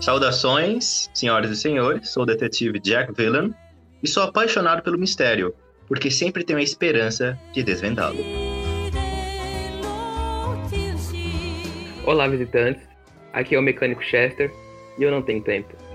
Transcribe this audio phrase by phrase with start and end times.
[0.00, 3.50] Saudações, senhoras e senhores, sou o detetive Jack Villan
[4.02, 5.52] e sou apaixonado pelo mistério,
[5.88, 8.18] porque sempre tenho a esperança de desvendá-lo.
[12.06, 12.82] Olá, visitantes.
[13.32, 14.50] Aqui é o mecânico Chester
[14.98, 15.87] e eu não tenho tempo.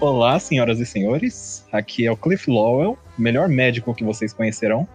[0.00, 1.66] Olá, senhoras e senhores.
[1.72, 4.86] Aqui é o Cliff Lowell, melhor médico que vocês conhecerão.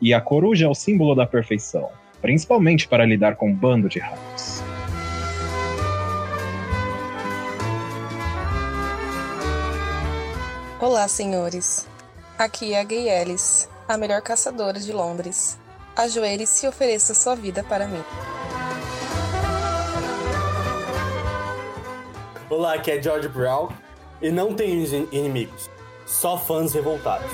[0.00, 1.90] E a coruja é o símbolo da perfeição,
[2.22, 4.62] principalmente para lidar com um bando de ratos.
[10.80, 11.88] Olá, senhores.
[12.38, 15.58] Aqui é a Gay Ellis, a melhor caçadora de Londres.
[15.96, 18.04] Ajoelhe-se e ofereça sua vida para mim.
[22.48, 23.83] Olá, aqui é George Brown
[24.24, 25.68] e não tenho inimigos,
[26.06, 27.30] só fãs revoltados.